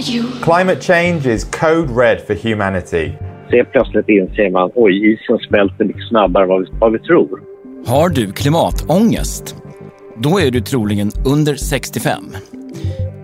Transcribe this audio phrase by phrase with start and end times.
[0.00, 0.24] you?
[0.42, 3.12] Climate change is code red for humanity.
[3.50, 7.40] Så plötsligt inser man oj, isen smälter mycket snabbare än vad vi, vad vi tror.
[7.86, 9.56] Har du klimatångest?
[10.16, 12.24] Då är du troligen under 65.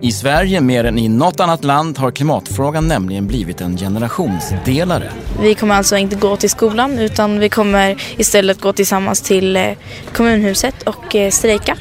[0.01, 5.09] I Sverige mer än i något annat land har klimatfrågan nämligen blivit en generationsdelare.
[5.41, 9.71] Vi kommer alltså inte gå till skolan utan vi kommer istället gå tillsammans till eh,
[10.15, 11.77] kommunhuset och eh, strejka.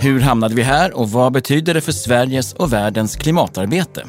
[0.00, 4.04] Hur hamnade vi här och vad betyder det för Sveriges och världens klimatarbete?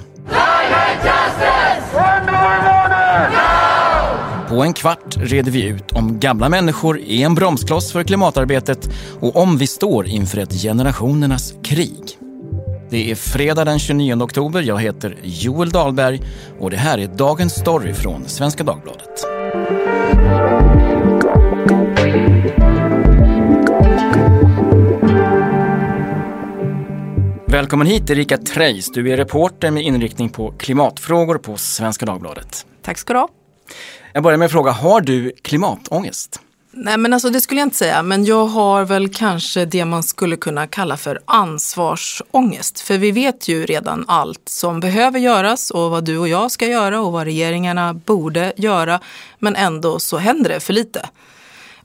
[4.56, 9.36] På en kvart reder vi ut om gamla människor är en bromskloss för klimatarbetet och
[9.36, 12.20] om vi står inför ett generationernas krig.
[12.90, 14.62] Det är fredag den 29 oktober.
[14.62, 16.22] Jag heter Joel Dahlberg
[16.60, 19.26] och det här är dagens story från Svenska Dagbladet.
[27.48, 28.92] Välkommen hit Erika Treijs.
[28.92, 32.66] Du är reporter med inriktning på klimatfrågor på Svenska Dagbladet.
[32.82, 33.30] Tack ska du ha.
[34.14, 36.40] Jag börjar med att fråga, har du klimatångest?
[36.78, 40.04] Nej men alltså det skulle jag inte säga, men jag har väl kanske det man
[40.04, 42.80] skulle kunna kalla för ansvarsångest.
[42.80, 46.68] För vi vet ju redan allt som behöver göras och vad du och jag ska
[46.68, 49.00] göra och vad regeringarna borde göra.
[49.40, 51.10] Men ändå så händer det för lite.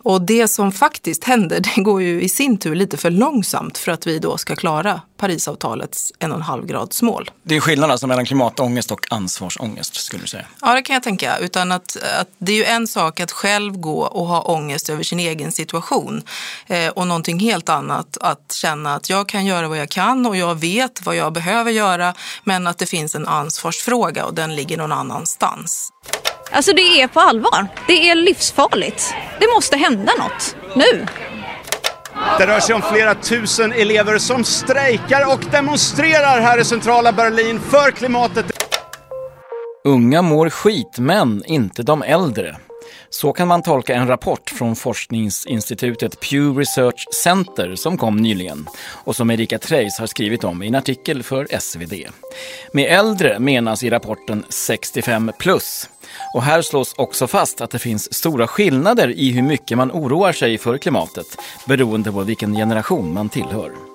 [0.03, 3.93] Och det som faktiskt händer, det går ju i sin tur lite för långsamt för
[3.93, 7.31] att vi då ska klara Parisavtalets 1,5 grads mål.
[7.43, 10.47] Det är skillnad alltså mellan klimatångest och ansvarsångest skulle du säga?
[10.61, 11.39] Ja, det kan jag tänka.
[11.39, 15.03] Utan att, att det är ju en sak att själv gå och ha ångest över
[15.03, 16.23] sin egen situation
[16.67, 20.37] eh, och någonting helt annat att känna att jag kan göra vad jag kan och
[20.37, 24.77] jag vet vad jag behöver göra men att det finns en ansvarsfråga och den ligger
[24.77, 25.93] någon annanstans.
[26.53, 27.67] Alltså det är på allvar.
[27.87, 29.15] Det är livsfarligt.
[29.41, 30.57] Det måste hända något.
[30.77, 31.07] Nu.
[32.39, 37.61] Det rör sig om flera tusen elever som strejkar och demonstrerar här i centrala Berlin
[37.61, 38.47] för klimatet.
[39.85, 42.57] Unga mår skit, men inte de äldre.
[43.11, 48.67] Så kan man tolka en rapport från forskningsinstitutet Pew Research Center som kom nyligen
[49.05, 51.95] och som Erika Treijs har skrivit om i en artikel för SvD.
[52.73, 55.90] Med äldre menas i rapporten 65 plus.
[56.35, 60.33] Och här slås också fast att det finns stora skillnader i hur mycket man oroar
[60.33, 61.27] sig för klimatet
[61.67, 63.90] beroende på vilken generation man tillhör.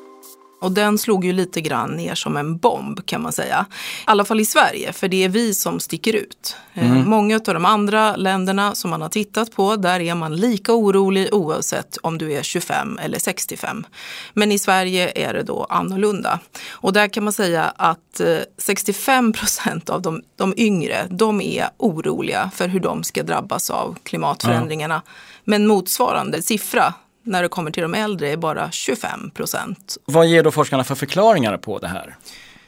[0.65, 3.65] Och den slog ju lite grann ner som en bomb kan man säga.
[3.71, 6.55] I alla fall i Sverige, för det är vi som sticker ut.
[6.73, 7.09] Mm.
[7.09, 11.33] Många av de andra länderna som man har tittat på, där är man lika orolig
[11.33, 13.85] oavsett om du är 25 eller 65.
[14.33, 16.39] Men i Sverige är det då annorlunda.
[16.69, 18.21] Och där kan man säga att
[18.57, 23.97] 65 procent av de, de yngre, de är oroliga för hur de ska drabbas av
[24.03, 25.01] klimatförändringarna.
[25.05, 25.11] Ja.
[25.43, 26.93] Men motsvarande siffra
[27.25, 29.97] när det kommer till de äldre är bara 25 procent.
[30.05, 32.15] Vad ger då forskarna för förklaringar på det här?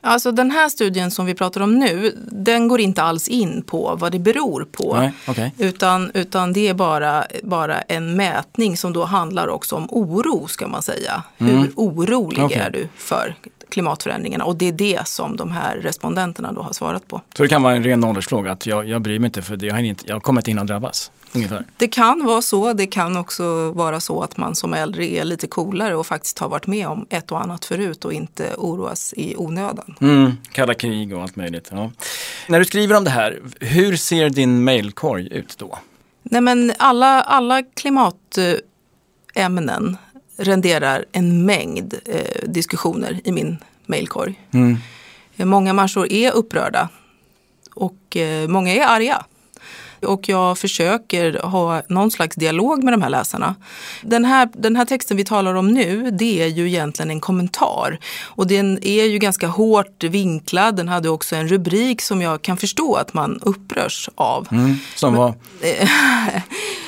[0.01, 3.95] Alltså den här studien som vi pratar om nu, den går inte alls in på
[3.95, 4.95] vad det beror på.
[4.95, 5.49] Nej, okay.
[5.57, 10.67] utan, utan det är bara, bara en mätning som då handlar också om oro ska
[10.67, 11.23] man säga.
[11.37, 11.57] Mm.
[11.57, 12.57] Hur orolig okay.
[12.59, 13.35] är du för
[13.69, 14.45] klimatförändringarna?
[14.45, 17.21] Och det är det som de här respondenterna då har svarat på.
[17.37, 19.65] Så det kan vara en ren åldersfråga, att jag, jag bryr mig inte för det,
[19.65, 21.11] jag, inte, jag kommer inte hinna drabbas?
[21.33, 21.65] Ungefär.
[21.77, 22.73] Det kan vara så.
[22.73, 26.49] Det kan också vara så att man som äldre är lite coolare och faktiskt har
[26.49, 29.95] varit med om ett och annat förut och inte oroas i onödan.
[30.01, 31.67] Mm, kalla krig och allt möjligt.
[31.71, 31.91] Ja.
[32.47, 35.77] När du skriver om det här, hur ser din mailkorg ut då?
[36.23, 39.97] Nej men alla, alla klimatämnen
[40.37, 44.41] renderar en mängd eh, diskussioner i min mailkorg.
[44.51, 44.77] Mm.
[45.35, 46.89] Många människor är upprörda
[47.73, 49.25] och eh, många är arga.
[50.01, 53.55] Och jag försöker ha någon slags dialog med de här läsarna.
[54.01, 57.99] Den här, den här texten vi talar om nu, det är ju egentligen en kommentar.
[58.25, 60.75] Och den är ju ganska hårt vinklad.
[60.75, 64.47] Den hade också en rubrik som jag kan förstå att man upprörs av.
[64.51, 65.33] Mm, som var?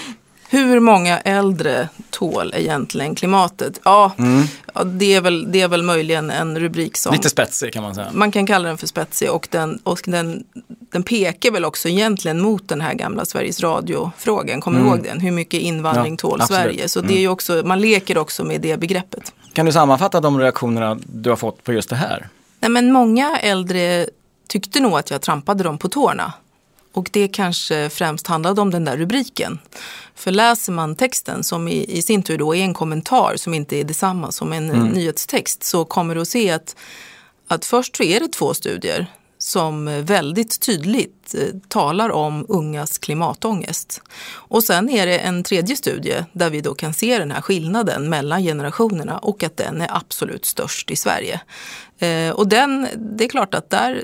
[0.52, 3.80] Hur många äldre tål egentligen klimatet?
[3.84, 4.44] Ja, mm.
[4.74, 7.14] ja, det, är väl, det är väl möjligen en rubrik som...
[7.14, 8.08] Lite spetsig kan man säga.
[8.14, 10.44] Man kan kalla den för spetsig och den, och den,
[10.92, 14.62] den pekar väl också egentligen mot den här gamla Sveriges Radio-frågan.
[14.62, 14.92] Kommer mm.
[14.92, 15.20] du ihåg den?
[15.20, 16.62] Hur mycket invandring ja, tål absolut.
[16.62, 16.90] Sverige?
[16.90, 17.12] Så mm.
[17.12, 19.34] det är också, man leker också med det begreppet.
[19.54, 22.28] Kan du sammanfatta de reaktionerna du har fått på just det här?
[22.60, 24.06] Nej, men många äldre
[24.48, 26.34] tyckte nog att jag trampade dem på tårna.
[26.94, 29.60] Och det kanske främst handlade om den där rubriken.
[30.16, 33.78] För läser man texten som i, i sin tur då är en kommentar som inte
[33.78, 34.88] är detsamma som en mm.
[34.88, 36.76] nyhetstext så kommer du att se att,
[37.48, 39.08] att först så är det två studier
[39.38, 44.02] som väldigt tydligt eh, talar om ungas klimatångest.
[44.32, 48.10] Och sen är det en tredje studie där vi då kan se den här skillnaden
[48.10, 51.42] mellan generationerna och att den är absolut störst i Sverige.
[52.00, 54.04] Eh, och den, det är klart att där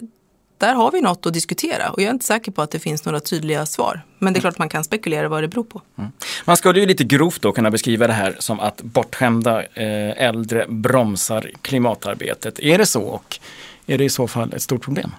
[0.65, 3.06] där har vi något att diskutera och jag är inte säker på att det finns
[3.06, 4.01] några tydliga svar.
[4.19, 5.81] Men det är klart man kan spekulera vad det beror på.
[5.97, 6.12] Mm.
[6.45, 10.65] Man skulle ju lite grovt då kunna beskriva det här som att bortskämda eh, äldre
[10.67, 12.59] bromsar klimatarbetet.
[12.59, 13.39] Är det så och
[13.85, 15.12] är det i så fall ett stort problem?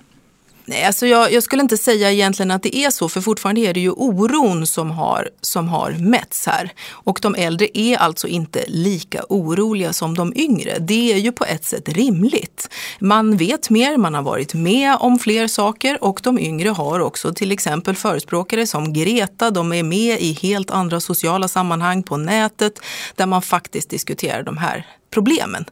[0.69, 3.75] Nej, alltså jag, jag, skulle inte säga egentligen att det är så, för fortfarande är
[3.75, 6.73] det ju oron som har, som har mätts här.
[6.91, 10.79] Och de äldre är alltså inte lika oroliga som de yngre.
[10.79, 12.69] Det är ju på ett sätt rimligt.
[12.99, 17.35] Man vet mer, man har varit med om fler saker och de yngre har också
[17.35, 19.51] till exempel förespråkare som Greta.
[19.51, 22.81] De är med i helt andra sociala sammanhang på nätet
[23.15, 25.65] där man faktiskt diskuterar de här problemen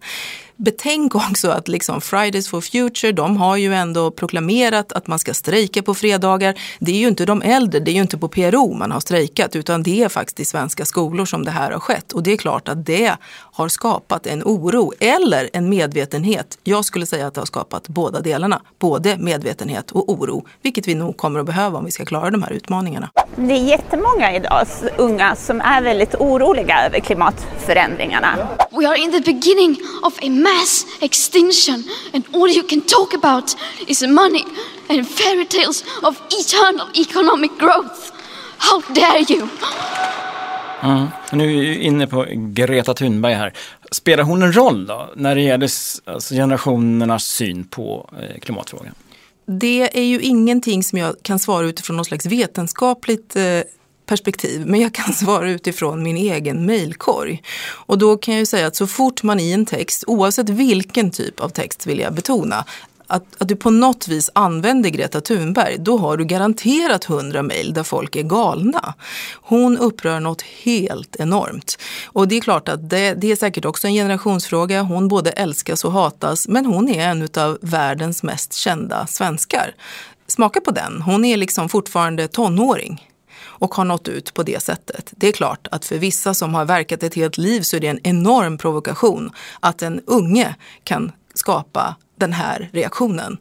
[0.57, 5.35] betänk också att liksom Fridays for Future, de har ju ändå proklamerat att man ska
[5.35, 6.55] strejka på fredagar.
[6.79, 9.57] Det är ju inte de äldre, det är ju inte på PRO man har strejkat,
[9.57, 12.13] utan det är faktiskt i svenska skolor som det här har skett.
[12.13, 13.15] Och det är klart att det
[13.53, 16.59] har skapat en oro eller en medvetenhet.
[16.65, 20.95] Jag skulle säga att det har skapat båda delarna, både medvetenhet och oro, vilket vi
[20.95, 23.11] nog kommer att behöva om vi ska klara de här utmaningarna.
[23.37, 24.67] Det är jättemånga idag
[24.97, 28.37] unga som är väldigt oroliga över klimatförändringarna.
[28.71, 33.57] We are in the beginning of a mass extinction and all you can talk about
[33.87, 34.45] is money
[34.89, 38.13] and fairy tales of eternal economic growth.
[38.59, 39.49] How dare you!
[40.83, 41.07] Mm.
[41.33, 43.53] Nu är vi inne på Greta Thunberg här.
[43.91, 45.71] Spelar hon en roll då när det gäller
[46.05, 48.95] alltså generationernas syn på eh, klimatfrågan?
[49.47, 53.43] Det är ju ingenting som jag kan svara utifrån något slags vetenskapligt eh,
[54.07, 57.43] perspektiv, men jag kan svara utifrån min egen mejlkorg.
[57.67, 61.11] Och då kan jag ju säga att så fort man i en text, oavsett vilken
[61.11, 62.65] typ av text vill jag betona,
[63.07, 67.75] att, att du på något vis använder Greta Thunberg, då har du garanterat hundra mejl
[67.75, 68.95] där folk är galna.
[69.35, 71.79] Hon upprör något helt enormt.
[72.07, 74.83] Och det är klart att det, det är säkert också en generationsfråga.
[74.83, 79.75] Hon både älskas och hatas, men hon är en av världens mest kända svenskar.
[80.27, 81.03] Smaka på den.
[81.03, 83.03] Hon är liksom fortfarande tonåring
[83.47, 85.13] och har nått ut på det sättet.
[85.17, 87.89] Det är klart att för vissa som har verkat ett helt liv så är det
[87.89, 89.31] en enorm provokation
[89.61, 90.55] att en unge
[90.85, 93.39] kan skapa den här reaktionen.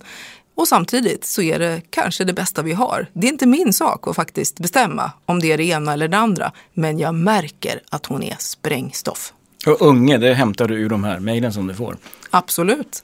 [0.55, 3.07] Och samtidigt så är det kanske det bästa vi har.
[3.13, 6.17] Det är inte min sak att faktiskt bestämma om det är det ena eller det
[6.17, 6.51] andra.
[6.73, 9.33] Men jag märker att hon är sprängstoff.
[9.65, 11.97] Och unge, det hämtar du ur de här mejlen som du får?
[12.29, 13.03] Absolut.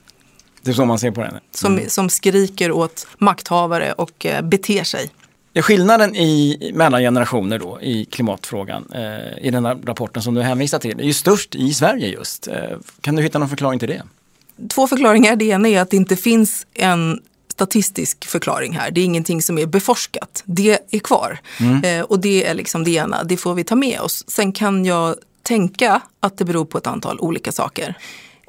[0.61, 1.31] Det är så man ser på henne?
[1.31, 1.41] Mm.
[1.51, 5.09] Som, som skriker åt makthavare och eh, beter sig.
[5.55, 10.79] Skillnaden i, mellan generationer då i klimatfrågan eh, i den här rapporten som du hänvisar
[10.79, 12.47] till är ju störst i Sverige just.
[12.47, 12.55] Eh,
[13.01, 14.03] kan du hitta någon förklaring till det?
[14.69, 15.35] Två förklaringar.
[15.35, 17.19] Det ena är att det inte finns en
[17.51, 18.91] statistisk förklaring här.
[18.91, 20.43] Det är ingenting som är beforskat.
[20.45, 21.39] Det är kvar.
[21.59, 21.83] Mm.
[21.83, 23.23] Eh, och det är liksom det ena.
[23.23, 24.23] Det får vi ta med oss.
[24.27, 27.95] Sen kan jag tänka att det beror på ett antal olika saker.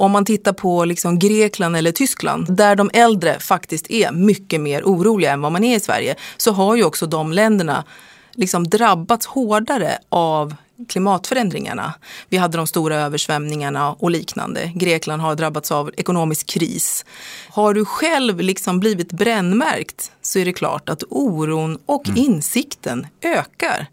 [0.01, 4.83] Om man tittar på liksom Grekland eller Tyskland, där de äldre faktiskt är mycket mer
[4.83, 7.85] oroliga än vad man är i Sverige, så har ju också de länderna
[8.33, 10.55] liksom drabbats hårdare av
[10.89, 11.95] klimatförändringarna.
[12.29, 14.73] Vi hade de stora översvämningarna och liknande.
[14.75, 17.05] Grekland har drabbats av ekonomisk kris.
[17.51, 22.25] Har du själv liksom blivit brännmärkt så är det klart att oron och mm.
[22.25, 23.87] insikten ökar.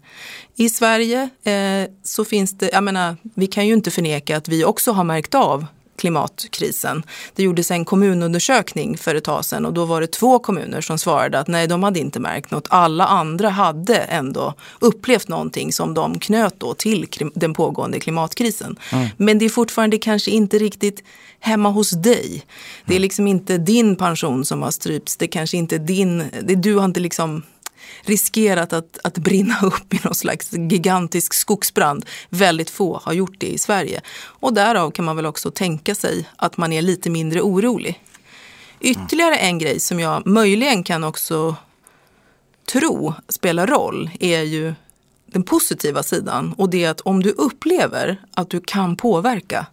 [0.56, 4.64] I Sverige eh, så finns det, jag menar, vi kan ju inte förneka att vi
[4.64, 5.66] också har märkt av
[5.98, 7.02] klimatkrisen.
[7.34, 10.98] Det gjordes en kommunundersökning för ett tag sedan och då var det två kommuner som
[10.98, 12.66] svarade att nej, de hade inte märkt något.
[12.70, 18.76] Alla andra hade ändå upplevt någonting som de knöt då till den pågående klimatkrisen.
[18.92, 19.08] Mm.
[19.16, 21.02] Men det är fortfarande kanske inte riktigt
[21.40, 22.42] hemma hos dig.
[22.86, 25.16] Det är liksom inte din pension som har strypts.
[25.16, 27.42] Det kanske inte din, det, du har inte liksom
[28.02, 32.06] riskerat att, att brinna upp i någon slags gigantisk skogsbrand.
[32.28, 34.00] Väldigt få har gjort det i Sverige.
[34.18, 38.02] Och därav kan man väl också tänka sig att man är lite mindre orolig.
[38.80, 41.56] Ytterligare en grej som jag möjligen kan också
[42.72, 44.74] tro spelar roll är ju
[45.26, 49.66] den positiva sidan och det är att om du upplever att du kan påverka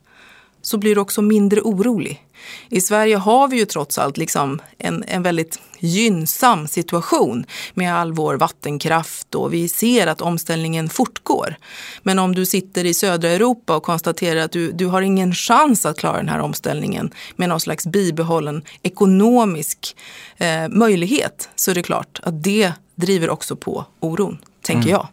[0.66, 2.22] så blir du också mindre orolig.
[2.70, 8.14] I Sverige har vi ju trots allt liksom en, en väldigt gynnsam situation med all
[8.14, 11.56] vår vattenkraft och vi ser att omställningen fortgår.
[12.04, 15.86] Men om du sitter i södra Europa och konstaterar att du, du har ingen chans
[15.86, 19.96] att klara den här omställningen med någon slags bibehållen ekonomisk
[20.38, 24.92] eh, möjlighet så är det klart att det driver också på oron, tänker mm.
[24.92, 25.08] jag.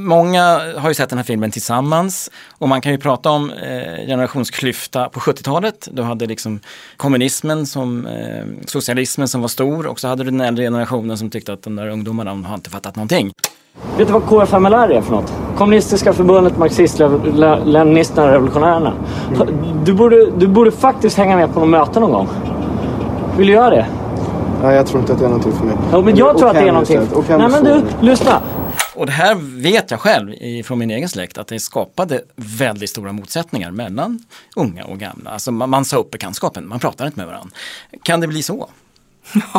[0.00, 4.06] Många har ju sett den här filmen tillsammans och man kan ju prata om eh,
[4.06, 5.88] generationsklyfta på 70-talet.
[5.92, 6.60] Du hade liksom
[6.96, 11.30] kommunismen som eh, socialismen som var stor och så hade du den äldre generationen som
[11.30, 13.32] tyckte att de där ungdomarna de har inte fattat någonting.
[13.96, 15.32] Vet du vad KFMLR är för något?
[15.56, 18.92] Kommunistiska förbundet Marxist-Leninisterna Revolutionärerna.
[19.84, 22.28] Du borde, du borde faktiskt hänga med på något möte någon gång.
[23.36, 23.86] Vill du göra det?
[24.62, 25.76] Nej, jag tror inte att det är någonting för mig.
[25.92, 27.02] Ja, men jag tror Och att det är någonting.
[27.02, 27.16] istället.
[27.16, 28.40] Och hem Nej, men du, lyssna.
[28.94, 32.90] Och det här vet jag själv i- från min egen släkt att det skapade väldigt
[32.90, 34.22] stora motsättningar mellan
[34.56, 35.30] unga och gamla.
[35.30, 37.50] Alltså man, man sa upp bekantskapen, man pratar inte med varandra.
[38.02, 38.68] Kan det bli så?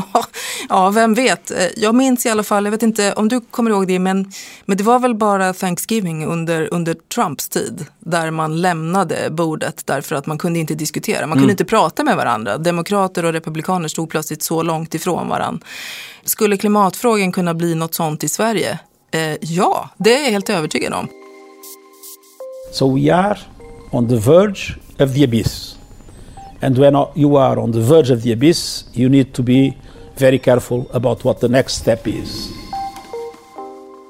[0.70, 1.52] Ja, vem vet.
[1.52, 4.32] Eh, Jag minns i alla fall, jag vet inte om du kommer ihåg det, men,
[4.66, 10.16] men det var väl bara Thanksgiving under, under Trumps tid där man lämnade bordet därför
[10.16, 11.20] att man kunde inte diskutera.
[11.28, 11.50] Man kunde Mm.
[11.52, 12.58] inte prata med varandra.
[12.58, 15.66] Demokrater och republikaner stod plötsligt så långt ifrån varandra.
[16.24, 18.80] Skulle klimatfrågan kunna bli något sånt i Sverige?
[19.16, 21.08] Eh, ja, det är jag helt övertygad om.
[22.72, 23.40] So we are
[23.92, 25.78] on the verge of the abyss.
[26.62, 29.74] And when you are on the verge of the abyss, you need to be
[30.18, 32.50] very careful about what the next step is.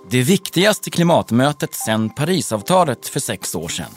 [0.09, 3.91] Det viktigaste klimatmötet sedan Parisavtalet för sex år sedan.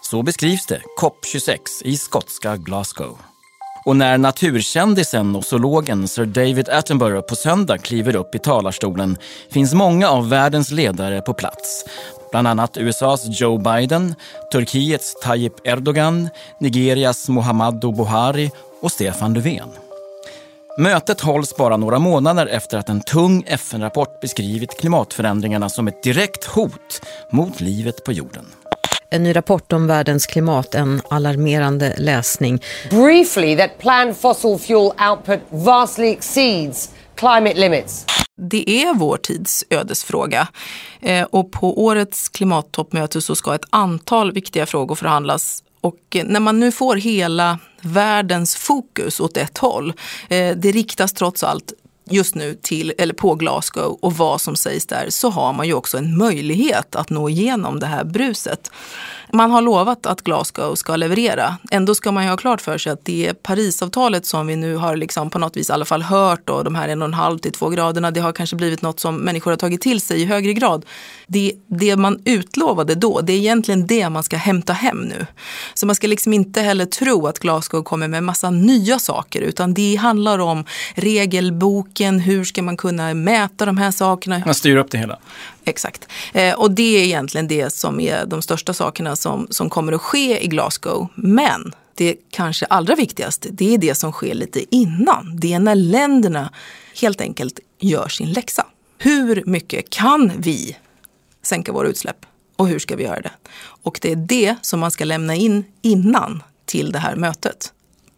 [0.00, 3.18] Så beskrivs det, COP26 i skotska Glasgow.
[3.84, 9.16] Och när naturkändisen och zoologen Sir David Attenborough på söndag kliver upp i talarstolen
[9.50, 11.84] finns många av världens ledare på plats.
[12.30, 14.14] Bland annat USAs Joe Biden,
[14.52, 16.28] Turkiets Tayyip Erdogan,
[16.60, 19.68] Nigerias Muhammadu Buhari och Stefan Löfven.
[20.78, 26.44] Mötet hålls bara några månader efter att en tung FN-rapport beskrivit klimatförändringarna som ett direkt
[26.44, 28.46] hot mot livet på jorden.
[29.12, 32.62] En ny rapport om världens klimat, en alarmerande läsning.
[32.90, 38.04] Briefly, that planned fossil fuel output vastly exceeds climate limits.
[38.36, 40.48] Det är vår tids ödesfråga.
[41.00, 45.62] Eh, och på årets klimattoppmöte så ska ett antal viktiga frågor förhandlas.
[45.80, 49.92] Och eh, när man nu får hela världens fokus åt ett håll,
[50.28, 51.72] eh, det riktas trots allt
[52.04, 55.74] just nu till, eller på Glasgow och vad som sägs där, så har man ju
[55.74, 58.70] också en möjlighet att nå igenom det här bruset.
[59.32, 61.56] Man har lovat att Glasgow ska leverera.
[61.70, 64.96] Ändå ska man ju ha klart för sig att det Parisavtalet som vi nu har
[64.96, 67.38] liksom på något vis i alla fall hört och de här en och en halv
[67.38, 70.24] till två graderna, det har kanske blivit något som människor har tagit till sig i
[70.24, 70.84] högre grad.
[71.26, 75.26] Det, det man utlovade då, det är egentligen det man ska hämta hem nu.
[75.74, 79.74] Så man ska liksom inte heller tro att Glasgow kommer med massa nya saker, utan
[79.74, 84.42] det handlar om regelboken, hur ska man kunna mäta de här sakerna.
[84.44, 85.18] Man styr upp det hela.
[85.64, 86.08] Exakt.
[86.32, 90.00] Eh, och det är egentligen det som är de största sakerna som, som kommer att
[90.00, 91.08] ske i Glasgow.
[91.14, 95.36] Men det kanske allra viktigaste, det är det som sker lite innan.
[95.36, 96.52] Det är när länderna
[97.00, 98.66] helt enkelt gör sin läxa.
[98.98, 100.76] Hur mycket kan vi
[101.42, 102.26] sänka våra utsläpp
[102.56, 103.30] och hur ska vi göra det?
[103.82, 107.72] Och det är det som man ska lämna in innan till det här mötet.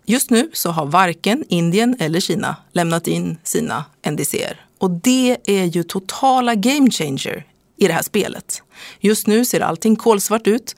[0.05, 4.61] Just nu så har varken Indien eller Kina lämnat in sina NDCer.
[4.83, 7.47] Och det är ju totala game changer
[7.77, 8.63] i det här spelet.
[9.01, 10.77] Just nu ser allting kolsvart ut.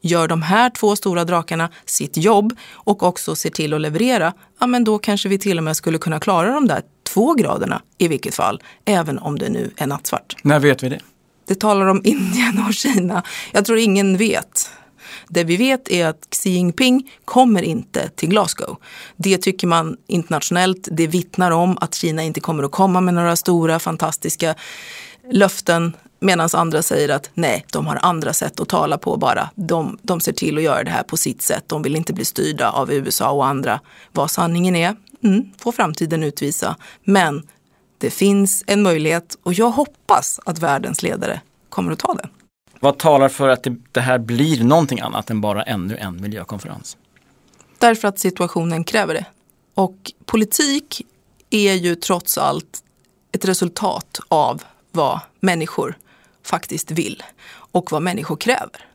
[0.00, 4.66] Gör de här två stora drakarna sitt jobb och också ser till att leverera, ja
[4.66, 8.08] men då kanske vi till och med skulle kunna klara de där två graderna i
[8.08, 10.36] vilket fall, även om det nu är nattsvart.
[10.42, 11.00] När vet vi det?
[11.46, 13.22] Det talar om Indien och Kina.
[13.52, 14.70] Jag tror ingen vet.
[15.28, 18.76] Det vi vet är att Xi Jinping kommer inte till Glasgow.
[19.16, 20.88] Det tycker man internationellt.
[20.92, 24.54] Det vittnar om att Kina inte kommer att komma med några stora fantastiska
[25.30, 25.96] löften.
[26.20, 29.50] Medan andra säger att nej, de har andra sätt att tala på bara.
[29.54, 31.64] De, de ser till att göra det här på sitt sätt.
[31.66, 33.80] De vill inte bli styrda av USA och andra.
[34.12, 36.76] Vad sanningen är mm, får framtiden utvisa.
[37.04, 37.42] Men
[37.98, 42.30] det finns en möjlighet och jag hoppas att världens ledare kommer att ta den.
[42.86, 46.96] Vad talar för att det, det här blir någonting annat än bara ännu en miljökonferens?
[47.78, 49.24] Därför att situationen kräver det.
[49.74, 51.02] Och politik
[51.50, 52.84] är ju trots allt
[53.32, 54.62] ett resultat av
[54.92, 55.98] vad människor
[56.42, 58.86] faktiskt vill och vad människor kräver.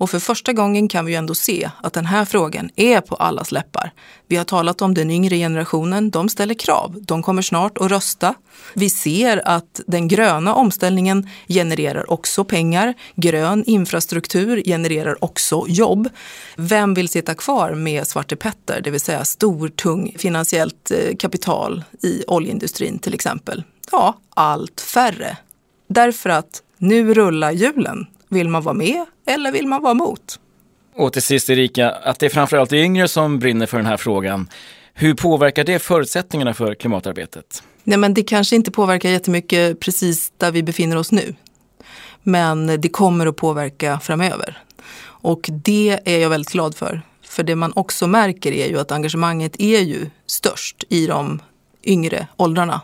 [0.00, 3.14] Och för första gången kan vi ju ändå se att den här frågan är på
[3.14, 3.92] allas läppar.
[4.26, 6.96] Vi har talat om den yngre generationen, de ställer krav.
[7.02, 8.34] De kommer snart att rösta.
[8.74, 12.94] Vi ser att den gröna omställningen genererar också pengar.
[13.14, 16.08] Grön infrastruktur genererar också jobb.
[16.56, 21.84] Vem vill sitta kvar med Svarte Petter, det vill säga stor, tung finansiellt eh, kapital
[22.02, 23.62] i oljeindustrin till exempel?
[23.92, 25.36] Ja, allt färre.
[25.88, 28.06] Därför att nu rullar hjulen.
[28.32, 30.40] Vill man vara med eller vill man vara mot?
[30.94, 34.48] Och till sist Erika, att det är framförallt yngre som brinner för den här frågan.
[34.94, 37.62] Hur påverkar det förutsättningarna för klimatarbetet?
[37.84, 41.34] Nej, men det kanske inte påverkar jättemycket precis där vi befinner oss nu.
[42.22, 44.58] Men det kommer att påverka framöver.
[45.02, 47.02] Och det är jag väldigt glad för.
[47.22, 51.42] För det man också märker är ju att engagemanget är ju störst i de
[51.84, 52.80] yngre åldrarna.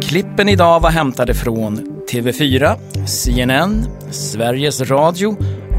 [0.02, 5.38] Klippen idag var hämtade från TV4, CNN, Sveriges Radio,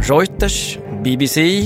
[0.08, 1.62] Reuters, BBC,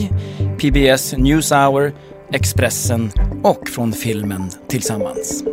[0.59, 1.93] PBS Newshour,
[2.35, 3.11] Expressen
[3.43, 5.45] och från filmen Tillsammans.